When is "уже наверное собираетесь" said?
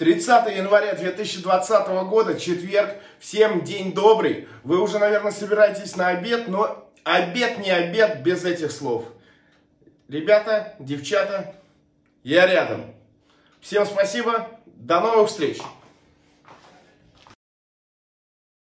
4.80-5.94